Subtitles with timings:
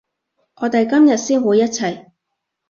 [0.55, 2.09] 我哋今日先會一齊